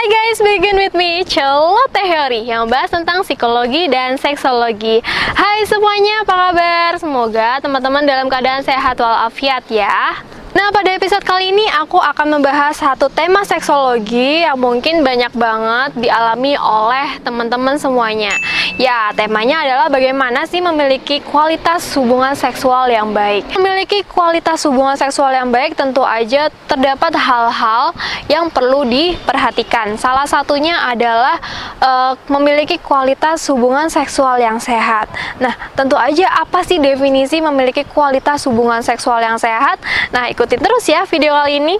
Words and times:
Hai 0.00 0.08
guys, 0.08 0.40
begin 0.40 0.80
with 0.80 0.96
me, 0.96 1.20
Celote 1.28 1.92
Teori 1.92 2.48
yang 2.48 2.64
membahas 2.64 2.88
tentang 2.88 3.20
psikologi 3.20 3.84
dan 3.84 4.16
seksologi. 4.16 5.04
Hai 5.36 5.68
semuanya, 5.68 6.24
apa 6.24 6.34
kabar? 6.56 6.90
Semoga 6.96 7.60
teman-teman 7.60 8.08
dalam 8.08 8.32
keadaan 8.32 8.64
sehat 8.64 8.96
walafiat 8.96 9.60
ya. 9.68 10.16
Nah, 10.50 10.66
pada 10.74 10.90
episode 10.90 11.22
kali 11.22 11.54
ini 11.54 11.62
aku 11.78 11.94
akan 11.94 12.34
membahas 12.34 12.74
satu 12.74 13.06
tema 13.06 13.46
seksologi 13.46 14.42
yang 14.42 14.58
mungkin 14.58 15.06
banyak 15.06 15.30
banget 15.38 16.10
dialami 16.10 16.58
oleh 16.58 17.22
teman-teman 17.22 17.78
semuanya. 17.78 18.34
Ya, 18.74 19.14
temanya 19.14 19.62
adalah 19.62 19.86
bagaimana 19.86 20.50
sih 20.50 20.58
memiliki 20.58 21.22
kualitas 21.22 21.94
hubungan 21.94 22.34
seksual 22.34 22.90
yang 22.90 23.14
baik. 23.14 23.46
Memiliki 23.54 24.02
kualitas 24.10 24.66
hubungan 24.66 24.98
seksual 24.98 25.30
yang 25.30 25.54
baik 25.54 25.78
tentu 25.78 26.02
aja 26.02 26.50
terdapat 26.66 27.14
hal-hal 27.14 27.94
yang 28.26 28.50
perlu 28.50 28.82
diperhatikan. 28.82 29.94
Salah 30.02 30.26
satunya 30.26 30.74
adalah 30.82 31.38
uh, 31.78 32.18
memiliki 32.26 32.74
kualitas 32.82 33.46
hubungan 33.54 33.86
seksual 33.86 34.34
yang 34.42 34.58
sehat. 34.58 35.06
Nah, 35.38 35.54
tentu 35.78 35.94
aja 35.94 36.42
apa 36.42 36.66
sih 36.66 36.82
definisi 36.82 37.38
memiliki 37.38 37.86
kualitas 37.86 38.42
hubungan 38.50 38.82
seksual 38.82 39.22
yang 39.22 39.38
sehat? 39.38 39.78
Nah, 40.10 40.26
ikutin 40.40 40.56
terus 40.64 40.88
ya 40.88 41.04
video 41.04 41.36
kali 41.36 41.60
ini. 41.60 41.76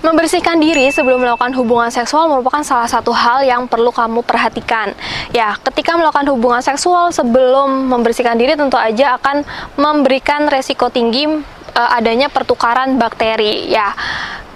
Membersihkan 0.00 0.56
diri 0.56 0.88
sebelum 0.88 1.20
melakukan 1.20 1.52
hubungan 1.52 1.92
seksual 1.92 2.32
merupakan 2.32 2.64
salah 2.64 2.88
satu 2.88 3.12
hal 3.12 3.44
yang 3.44 3.68
perlu 3.68 3.92
kamu 3.92 4.24
perhatikan. 4.24 4.96
Ya, 5.36 5.52
ketika 5.60 6.00
melakukan 6.00 6.32
hubungan 6.32 6.64
seksual 6.64 7.12
sebelum 7.12 7.92
membersihkan 7.92 8.40
diri 8.40 8.56
tentu 8.56 8.80
aja 8.80 9.20
akan 9.20 9.44
memberikan 9.76 10.48
resiko 10.48 10.88
tinggi 10.88 11.28
uh, 11.28 11.90
adanya 11.92 12.32
pertukaran 12.32 12.96
bakteri. 12.96 13.68
Ya, 13.68 13.92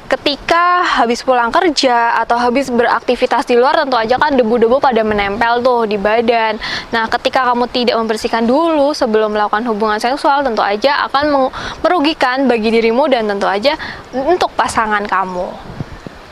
ketika 0.06 0.86
habis 0.86 1.26
pulang 1.26 1.50
kerja 1.50 2.14
atau 2.22 2.38
habis 2.38 2.70
beraktivitas 2.70 3.42
di 3.46 3.58
luar 3.58 3.74
tentu 3.74 3.98
aja 3.98 4.14
kan 4.14 4.38
debu-debu 4.38 4.78
pada 4.78 5.02
menempel 5.02 5.60
tuh 5.60 5.84
di 5.90 5.98
badan. 5.98 6.58
Nah, 6.94 7.10
ketika 7.10 7.42
kamu 7.50 7.66
tidak 7.74 7.98
membersihkan 7.98 8.46
dulu 8.46 8.94
sebelum 8.94 9.34
melakukan 9.34 9.66
hubungan 9.66 9.98
seksual 9.98 10.46
tentu 10.46 10.62
aja 10.62 11.06
akan 11.10 11.50
merugikan 11.82 12.46
bagi 12.46 12.70
dirimu 12.70 13.10
dan 13.10 13.26
tentu 13.26 13.50
aja 13.50 13.74
untuk 14.14 14.54
pasangan 14.54 15.02
kamu. 15.04 15.50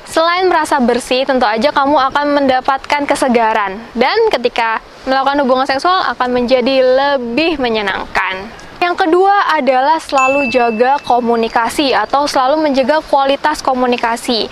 Selain 0.07 0.47
merasa 0.47 0.79
bersih, 0.79 1.27
tentu 1.27 1.43
aja 1.43 1.75
kamu 1.75 1.99
akan 1.99 2.39
mendapatkan 2.39 3.03
kesegaran 3.03 3.83
dan 3.99 4.15
ketika 4.31 4.79
melakukan 5.11 5.43
hubungan 5.43 5.67
seksual 5.67 6.07
akan 6.15 6.31
menjadi 6.31 6.87
lebih 6.87 7.59
menyenangkan. 7.59 8.64
Yang 8.85 9.09
kedua 9.09 9.49
adalah 9.49 9.97
selalu 9.97 10.53
jaga 10.53 11.01
komunikasi 11.09 11.97
atau 11.97 12.29
selalu 12.29 12.69
menjaga 12.69 13.01
kualitas 13.09 13.65
komunikasi. 13.65 14.45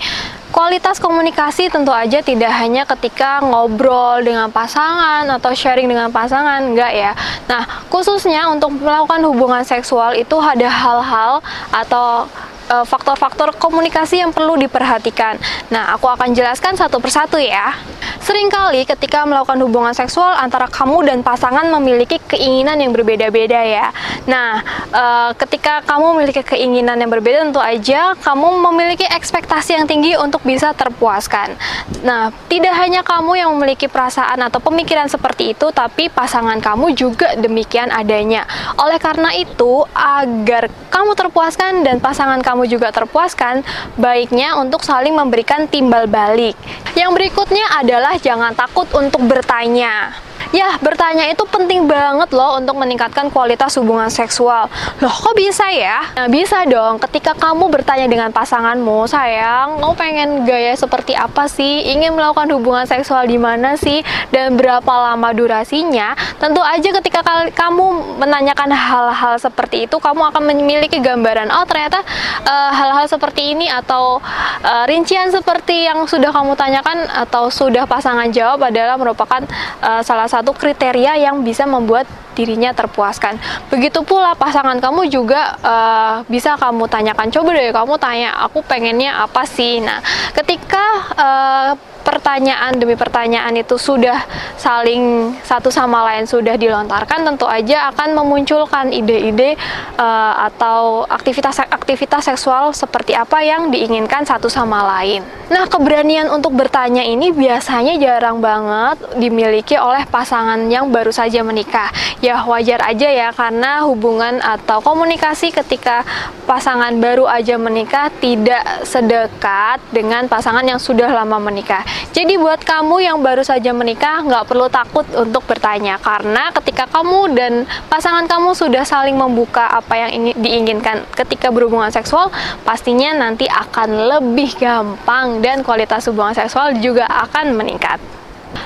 Kualitas 0.49 0.97
komunikasi 0.97 1.69
tentu 1.69 1.93
aja 1.93 2.17
tidak 2.17 2.49
hanya 2.49 2.81
ketika 2.81 3.45
ngobrol 3.45 4.25
dengan 4.25 4.49
pasangan 4.49 5.29
atau 5.37 5.53
sharing 5.53 5.85
dengan 5.85 6.09
pasangan, 6.09 6.65
enggak 6.65 6.97
ya. 6.97 7.13
Nah, 7.45 7.85
khususnya 7.93 8.49
untuk 8.49 8.73
melakukan 8.73 9.21
hubungan 9.21 9.61
seksual 9.61 10.17
itu 10.17 10.33
ada 10.41 10.65
hal-hal 10.65 11.37
atau 11.69 12.25
eh, 12.73 12.85
faktor-faktor 12.89 13.53
komunikasi 13.61 14.25
yang 14.25 14.33
perlu 14.33 14.57
diperhatikan. 14.57 15.37
Nah, 15.69 15.93
aku 15.93 16.09
akan 16.09 16.33
jelaskan 16.33 16.73
satu 16.73 16.97
persatu 16.97 17.37
ya. 17.37 17.77
Seringkali 18.23 18.87
ketika 18.87 19.27
melakukan 19.27 19.59
hubungan 19.59 19.91
seksual 19.91 20.31
antara 20.39 20.71
kamu 20.71 21.11
dan 21.11 21.19
pasangan 21.19 21.67
memiliki 21.75 22.23
keinginan 22.23 22.79
yang 22.79 22.95
berbeda-beda 22.95 23.59
ya. 23.59 23.91
Nah, 24.31 24.63
e, 24.95 25.03
ketika 25.35 25.83
kamu 25.83 26.15
memiliki 26.15 26.39
keinginan 26.39 26.95
yang 27.03 27.11
berbeda 27.11 27.43
tentu 27.43 27.59
aja 27.59 28.15
kamu 28.15 28.63
memiliki 28.71 29.03
ekspektasi 29.03 29.75
yang 29.75 29.91
tinggi 29.91 30.15
untuk 30.15 30.39
bisa 30.47 30.71
terpuaskan. 30.71 31.59
Nah, 32.07 32.31
tidak 32.47 32.71
hanya 32.79 33.03
kamu 33.03 33.43
yang 33.43 33.51
memiliki 33.59 33.91
perasaan 33.91 34.39
atau 34.39 34.63
pemikiran 34.63 35.11
seperti 35.11 35.51
itu, 35.51 35.75
tapi 35.75 36.07
pasangan 36.07 36.63
kamu 36.63 36.95
juga 36.95 37.35
demikian 37.35 37.91
adanya. 37.91 38.47
Oleh 38.79 39.03
karena 39.03 39.35
itu, 39.35 39.83
agar 39.91 40.71
kamu 40.87 41.11
terpuaskan 41.11 41.83
dan 41.83 41.99
pasangan 41.99 42.39
kamu 42.39 42.71
juga 42.71 42.87
terpuaskan, 42.95 43.67
baiknya 43.99 44.55
untuk 44.55 44.79
saling 44.79 45.11
memberikan 45.11 45.67
timbal 45.67 46.07
balik. 46.07 46.55
Yang 46.95 47.11
berikutnya 47.19 47.65
adalah 47.83 48.12
jangan 48.19 48.53
takut 48.53 48.87
untuk 48.93 49.25
bertanya. 49.25 50.13
Ya, 50.53 50.77
bertanya 50.85 51.25
itu 51.33 51.41
penting 51.49 51.89
banget 51.89 52.29
loh 52.29 52.61
untuk 52.61 52.77
meningkatkan 52.77 53.33
kualitas 53.33 53.73
hubungan 53.81 54.05
seksual. 54.13 54.69
Loh, 55.01 55.09
kok 55.09 55.33
bisa 55.33 55.65
ya? 55.73 56.13
Nah, 56.13 56.29
bisa 56.29 56.61
dong. 56.69 57.01
Ketika 57.01 57.33
kamu 57.33 57.73
bertanya 57.73 58.05
dengan 58.05 58.29
pasanganmu, 58.29 59.09
sayang, 59.09 59.81
mau 59.81 59.97
pengen 59.97 60.45
gaya 60.45 60.77
seperti 60.77 61.17
apa 61.17 61.49
sih? 61.49 61.89
Ingin 61.89 62.13
melakukan 62.13 62.53
hubungan 62.53 62.85
seksual 62.85 63.25
di 63.25 63.41
mana 63.41 63.73
sih? 63.81 64.05
Dan 64.29 64.53
berapa 64.53 64.85
lama 64.85 65.33
durasinya? 65.33 66.13
Tentu 66.37 66.61
aja 66.61 66.89
ketika 67.01 67.25
kamu 67.49 68.21
menanyakan 68.21 68.69
hal-hal 68.69 69.33
seperti 69.41 69.89
itu, 69.89 69.97
kamu 69.97 70.29
akan 70.29 70.53
memiliki 70.53 71.01
gambaran. 71.01 71.49
Oh, 71.49 71.65
ternyata 71.65 72.05
eh, 72.45 72.71
hal-hal 72.77 73.09
seperti 73.09 73.57
ini 73.57 73.65
atau 73.65 74.21
uh, 74.63 74.85
rincian 74.85 75.31
seperti 75.31 75.87
yang 75.87 76.03
sudah 76.05 76.29
kamu 76.29 76.53
tanyakan 76.59 77.07
atau 77.09 77.47
sudah 77.47 77.87
pasangan 77.87 78.27
jawab 78.31 78.67
adalah 78.67 78.99
merupakan 78.99 79.41
uh, 79.79 80.01
salah 80.03 80.27
satu 80.27 80.42
satu 80.43 80.59
kriteria 80.59 81.23
yang 81.23 81.39
bisa 81.39 81.63
membuat 81.63 82.03
dirinya 82.35 82.75
terpuaskan. 82.75 83.39
Begitu 83.71 84.03
pula 84.03 84.35
pasangan 84.35 84.75
kamu 84.75 85.07
juga 85.07 85.55
uh, 85.63 86.15
bisa 86.27 86.59
kamu 86.59 86.91
tanyakan. 86.91 87.31
Coba 87.31 87.55
deh 87.55 87.71
kamu 87.71 87.95
tanya, 87.95 88.35
aku 88.43 88.59
pengennya 88.67 89.23
apa 89.23 89.47
sih? 89.47 89.79
Nah, 89.79 90.03
ketika 90.35 90.83
uh, 91.15 91.71
pertanyaan 92.13 92.77
demi 92.77 92.93
pertanyaan 92.93 93.57
itu 93.57 93.73
sudah 93.81 94.21
saling 94.53 95.33
satu 95.41 95.73
sama 95.73 96.05
lain 96.13 96.29
sudah 96.29 96.53
dilontarkan 96.53 97.25
tentu 97.25 97.49
aja 97.49 97.89
akan 97.89 98.13
memunculkan 98.13 98.93
ide-ide 98.93 99.57
uh, 99.97 100.45
atau 100.45 101.09
aktivitas-aktivitas 101.09 102.29
seksual 102.29 102.69
seperti 102.77 103.17
apa 103.17 103.41
yang 103.41 103.73
diinginkan 103.73 104.21
satu 104.29 104.45
sama 104.45 104.85
lain. 104.85 105.25
Nah, 105.49 105.65
keberanian 105.69 106.29
untuk 106.29 106.53
bertanya 106.53 107.05
ini 107.05 107.29
biasanya 107.29 107.97
jarang 108.01 108.41
banget 108.41 108.97
dimiliki 109.21 109.77
oleh 109.77 110.01
pasangan 110.09 110.57
yang 110.69 110.93
baru 110.93 111.09
saja 111.09 111.41
menikah. 111.41 111.89
Ya, 112.23 112.39
wajar 112.45 112.79
aja 112.81 113.09
ya 113.09 113.29
karena 113.35 113.83
hubungan 113.83 114.39
atau 114.39 114.79
komunikasi 114.79 115.51
ketika 115.51 116.07
pasangan 116.49 116.95
baru 116.97 117.27
aja 117.27 117.59
menikah 117.59 118.07
tidak 118.17 118.63
sedekat 118.87 119.83
dengan 119.91 120.25
pasangan 120.31 120.63
yang 120.63 120.79
sudah 120.79 121.11
lama 121.11 121.37
menikah. 121.37 121.83
Jadi 122.11 122.35
buat 122.35 122.59
kamu 122.59 122.99
yang 122.99 123.23
baru 123.23 123.45
saja 123.45 123.71
menikah 123.71 124.19
nggak 124.27 124.43
perlu 124.51 124.67
takut 124.67 125.07
untuk 125.15 125.47
bertanya 125.47 125.95
karena 126.01 126.51
ketika 126.59 126.89
kamu 126.91 127.31
dan 127.31 127.53
pasangan 127.87 128.27
kamu 128.27 128.51
sudah 128.51 128.83
saling 128.83 129.15
membuka 129.15 129.63
apa 129.71 129.95
yang 129.95 130.11
ingin 130.11 130.35
diinginkan 130.43 131.07
ketika 131.15 131.47
berhubungan 131.47 131.93
seksual, 131.93 132.27
pastinya 132.67 133.15
nanti 133.15 133.47
akan 133.47 134.11
lebih 134.11 134.51
gampang 134.59 135.39
dan 135.39 135.63
kualitas 135.63 136.03
hubungan 136.11 136.35
seksual 136.35 136.75
juga 136.83 137.07
akan 137.07 137.55
meningkat. 137.55 138.01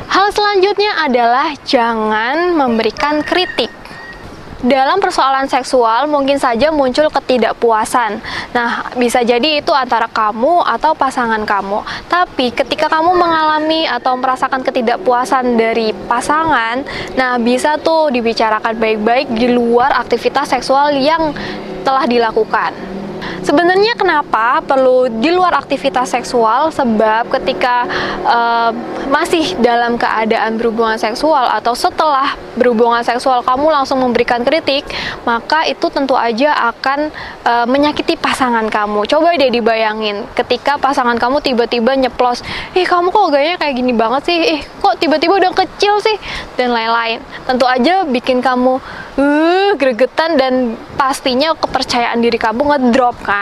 Hal 0.08 0.34
selanjutnya 0.34 1.06
adalah 1.06 1.54
jangan 1.64 2.56
memberikan 2.58 3.24
kritik 3.24 3.70
dalam 4.66 4.98
persoalan 4.98 5.46
seksual 5.46 6.10
mungkin 6.10 6.42
saja 6.42 6.74
muncul 6.74 7.06
ketidakpuasan. 7.14 8.18
Nah, 8.58 8.90
bisa 8.98 9.22
jadi 9.22 9.62
itu 9.62 9.70
antara 9.70 10.10
kamu 10.10 10.66
atau 10.66 10.98
pasangan 10.98 11.46
kamu. 11.46 11.86
Tapi 12.10 12.50
ketika 12.50 12.90
kamu 12.90 13.14
mengalami 13.14 13.86
atau 13.86 14.18
merasakan 14.18 14.66
ketidakpuasan 14.66 15.54
dari 15.62 15.94
pasangan, 16.10 16.82
nah 17.14 17.38
bisa 17.38 17.78
tuh 17.78 18.10
dibicarakan 18.10 18.74
baik-baik 18.82 19.30
di 19.30 19.54
luar 19.54 19.94
aktivitas 19.94 20.50
seksual 20.50 20.90
yang 20.98 21.38
telah 21.86 22.10
dilakukan. 22.10 22.74
Sebenarnya 23.48 23.96
kenapa 23.96 24.60
perlu 24.60 25.08
di 25.08 25.32
luar 25.32 25.56
aktivitas 25.56 26.12
seksual? 26.12 26.68
Sebab 26.68 27.32
ketika 27.32 27.88
uh, 28.28 28.76
masih 29.08 29.56
dalam 29.64 29.96
keadaan 29.96 30.60
berhubungan 30.60 31.00
seksual 31.00 31.48
atau 31.56 31.72
setelah 31.72 32.36
berhubungan 32.60 33.00
seksual 33.08 33.40
kamu 33.48 33.72
langsung 33.72 34.04
memberikan 34.04 34.44
kritik, 34.44 34.84
maka 35.24 35.64
itu 35.64 35.88
tentu 35.88 36.20
aja 36.20 36.76
akan 36.76 37.08
uh, 37.48 37.64
menyakiti 37.64 38.20
pasangan 38.20 38.68
kamu. 38.68 39.08
Coba 39.08 39.40
deh 39.40 39.48
dibayangin 39.48 40.28
ketika 40.36 40.76
pasangan 40.76 41.16
kamu 41.16 41.40
tiba-tiba 41.40 41.96
nyeplos, 41.96 42.44
"Ih, 42.76 42.84
kamu 42.84 43.16
kok 43.16 43.32
gayanya 43.32 43.56
kayak 43.64 43.80
gini 43.80 43.96
banget 43.96 44.28
sih? 44.28 44.60
Ih, 44.60 44.62
kok 44.84 45.00
tiba-tiba 45.00 45.40
udah 45.40 45.56
kecil 45.56 46.04
sih?" 46.04 46.20
dan 46.60 46.76
lain-lain. 46.76 47.24
Tentu 47.48 47.64
aja 47.64 48.04
bikin 48.04 48.44
kamu, 48.44 48.84
"Uh, 49.16 49.58
uh, 49.68 49.76
gregetan 49.76 50.40
dan 50.40 50.54
pastinya 50.96 51.52
kepercayaan 51.58 52.24
diri 52.24 52.40
kamu 52.40 52.62
ngedrop 52.64 53.18
kan. 53.22 53.37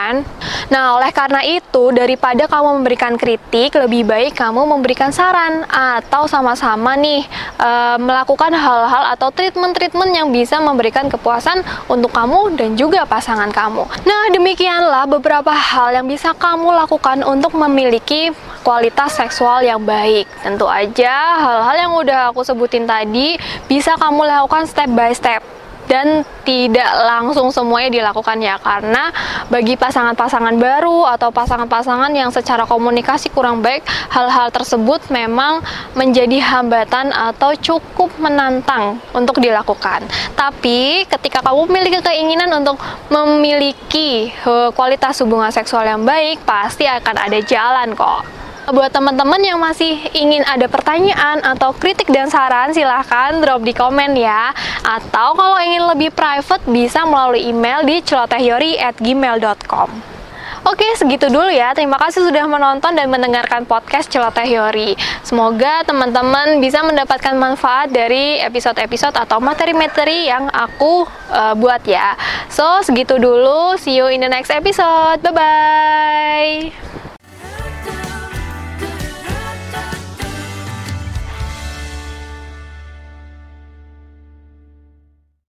Nah, 0.65 0.97
oleh 0.97 1.13
karena 1.13 1.45
itu, 1.45 1.93
daripada 1.93 2.49
kamu 2.49 2.81
memberikan 2.81 3.13
kritik, 3.15 3.77
lebih 3.77 4.05
baik 4.05 4.33
kamu 4.33 4.65
memberikan 4.65 5.13
saran 5.13 5.61
atau 5.69 6.25
sama-sama 6.25 6.97
nih 6.97 7.21
uh, 7.61 7.97
melakukan 8.01 8.49
hal-hal 8.49 9.13
atau 9.13 9.29
treatment-treatment 9.29 10.11
yang 10.11 10.27
bisa 10.33 10.57
memberikan 10.57 11.05
kepuasan 11.05 11.61
untuk 11.85 12.09
kamu 12.11 12.57
dan 12.57 12.73
juga 12.73 13.05
pasangan 13.05 13.53
kamu. 13.53 13.85
Nah, 14.03 14.23
demikianlah 14.33 15.05
beberapa 15.05 15.53
hal 15.53 16.01
yang 16.01 16.07
bisa 16.09 16.33
kamu 16.33 16.73
lakukan 16.85 17.21
untuk 17.23 17.53
memiliki 17.53 18.33
kualitas 18.65 19.13
seksual 19.13 19.61
yang 19.61 19.85
baik. 19.85 20.25
Tentu 20.41 20.65
aja 20.65 21.37
hal-hal 21.37 21.75
yang 21.77 21.93
udah 21.93 22.33
aku 22.33 22.41
sebutin 22.41 22.89
tadi 22.89 23.37
bisa 23.69 23.93
kamu 24.01 24.25
lakukan 24.25 24.65
step 24.65 24.89
by 24.89 25.13
step 25.13 25.54
dan 25.85 26.25
tidak 26.45 26.89
langsung 27.05 27.49
semuanya 27.49 28.01
dilakukan 28.01 28.37
ya 28.41 28.57
karena 28.61 29.09
bagi 29.49 29.77
pasangan-pasangan 29.77 30.55
baru 30.57 31.09
atau 31.17 31.29
pasangan-pasangan 31.33 32.13
yang 32.13 32.29
secara 32.29 32.65
komunikasi 32.65 33.33
kurang 33.33 33.61
baik 33.65 33.85
hal-hal 34.13 34.49
tersebut 34.53 35.01
memang 35.09 35.61
menjadi 35.97 36.41
hambatan 36.41 37.09
atau 37.13 37.53
cukup 37.57 38.13
menantang 38.21 39.01
untuk 39.13 39.41
dilakukan. 39.41 40.05
Tapi 40.37 41.05
ketika 41.09 41.41
kamu 41.41 41.69
memiliki 41.69 41.99
keinginan 42.01 42.49
untuk 42.61 42.77
memiliki 43.09 44.29
eh, 44.29 44.69
kualitas 44.73 45.21
hubungan 45.21 45.49
seksual 45.49 45.85
yang 45.85 46.03
baik 46.05 46.41
pasti 46.45 46.85
akan 46.85 47.15
ada 47.17 47.39
jalan 47.41 47.97
kok 47.97 48.44
Buat 48.65 48.97
teman-teman 48.97 49.37
yang 49.45 49.61
masih 49.61 50.09
ingin 50.17 50.41
ada 50.41 50.65
pertanyaan 50.65 51.37
atau 51.45 51.69
kritik 51.77 52.09
dan 52.09 52.33
saran, 52.33 52.73
silahkan 52.73 53.37
drop 53.37 53.61
di 53.61 53.77
komen 53.77 54.17
ya. 54.17 54.49
Atau 54.81 55.37
kalau 55.37 55.61
ingin 55.61 55.85
lebih 55.85 56.09
private, 56.09 56.65
bisa 56.65 57.05
melalui 57.05 57.45
email 57.45 57.85
di 57.85 58.01
celotehyori@gmail.com. 58.01 60.17
Oke, 60.65 60.97
segitu 60.97 61.29
dulu 61.29 61.53
ya. 61.53 61.77
Terima 61.77 62.01
kasih 62.01 62.25
sudah 62.25 62.49
menonton 62.49 62.97
dan 62.97 63.05
mendengarkan 63.05 63.69
podcast 63.69 64.09
Celoteh 64.09 64.49
Yori. 64.49 64.97
Semoga 65.21 65.85
teman-teman 65.85 66.57
bisa 66.57 66.81
mendapatkan 66.81 67.37
manfaat 67.37 67.93
dari 67.93 68.41
episode-episode 68.41 69.13
atau 69.13 69.37
materi-materi 69.37 70.25
yang 70.25 70.49
aku 70.49 71.05
uh, 71.29 71.53
buat 71.53 71.85
ya. 71.85 72.17
So, 72.49 72.81
segitu 72.81 73.21
dulu. 73.21 73.77
See 73.77 73.93
you 73.93 74.09
in 74.09 74.25
the 74.25 74.31
next 74.33 74.49
episode. 74.49 75.21
Bye-bye. 75.21 77.04